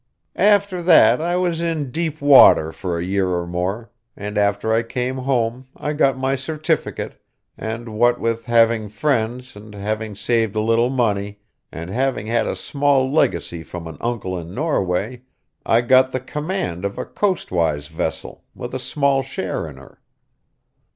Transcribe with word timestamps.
After 0.35 0.81
that 0.81 1.21
I 1.21 1.35
was 1.35 1.61
in 1.61 1.91
deep 1.91 2.21
water 2.23 2.71
for 2.71 2.97
a 2.97 3.03
year 3.03 3.27
or 3.35 3.45
more, 3.45 3.91
and 4.17 4.35
after 4.35 4.73
I 4.73 4.81
came 4.81 5.15
home 5.17 5.67
I 5.77 5.93
got 5.93 6.17
my 6.17 6.33
certificate, 6.35 7.23
and 7.55 7.87
what 7.89 8.19
with 8.19 8.45
having 8.45 8.89
friends 8.89 9.55
and 9.55 9.75
having 9.75 10.15
saved 10.15 10.55
a 10.55 10.59
little 10.59 10.89
money, 10.89 11.37
and 11.71 11.91
having 11.91 12.25
had 12.25 12.47
a 12.47 12.55
small 12.55 13.11
legacy 13.13 13.61
from 13.61 13.85
an 13.85 13.97
uncle 14.01 14.39
in 14.39 14.55
Norway, 14.55 15.21
I 15.67 15.81
got 15.81 16.11
the 16.11 16.19
command 16.19 16.83
of 16.83 16.97
a 16.97 17.05
coastwise 17.05 17.87
vessel, 17.87 18.43
with 18.55 18.73
a 18.73 18.79
small 18.79 19.21
share 19.21 19.67
in 19.67 19.77
her. 19.77 20.01